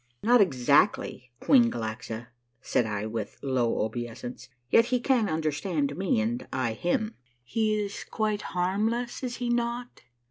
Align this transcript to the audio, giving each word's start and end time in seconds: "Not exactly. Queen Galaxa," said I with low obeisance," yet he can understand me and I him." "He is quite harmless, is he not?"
"Not 0.23 0.41
exactly. 0.41 1.31
Queen 1.39 1.69
Galaxa," 1.69 2.29
said 2.59 2.87
I 2.87 3.05
with 3.05 3.37
low 3.43 3.81
obeisance," 3.85 4.49
yet 4.71 4.85
he 4.85 4.99
can 4.99 5.29
understand 5.29 5.95
me 5.95 6.19
and 6.19 6.47
I 6.51 6.73
him." 6.73 7.13
"He 7.43 7.79
is 7.79 8.03
quite 8.03 8.41
harmless, 8.57 9.21
is 9.21 9.35
he 9.35 9.47
not?" 9.51 10.01